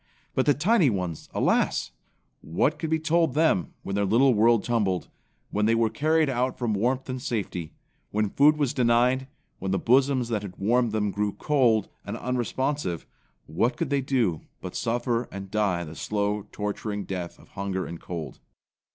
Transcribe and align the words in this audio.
But 0.33 0.47
the 0.47 0.55
tiny 0.55 0.89
ones, 0.89 1.29
alas! 1.31 1.91
What 2.41 2.79
could 2.79 2.89
be 2.89 2.97
told 2.97 3.35
them 3.35 3.75
when 3.83 3.93
their 3.95 4.03
little 4.03 4.33
world 4.33 4.63
tumbled, 4.63 5.09
when 5.51 5.67
they 5.67 5.75
were 5.75 5.91
carried 5.91 6.27
out 6.27 6.57
from 6.57 6.73
warmth 6.73 7.07
and 7.07 7.21
safety, 7.21 7.73
when 8.09 8.31
food 8.31 8.57
was 8.57 8.73
denied; 8.73 9.27
when 9.59 9.69
the 9.69 9.77
bosoms 9.77 10.29
that 10.29 10.41
had 10.41 10.55
warmed 10.57 10.91
them 10.91 11.11
grew 11.11 11.33
cold 11.33 11.87
and 12.03 12.17
unresponsive, 12.17 13.05
what 13.45 13.77
could 13.77 13.91
they 13.91 14.01
do 14.01 14.41
but 14.59 14.75
suffer 14.75 15.29
and 15.31 15.51
die 15.51 15.83
the 15.83 15.95
slow, 15.95 16.47
torturing 16.51 17.03
death 17.03 17.37
of 17.37 17.49
hunger 17.49 17.85
and 17.85 18.01
cold? 18.01 18.39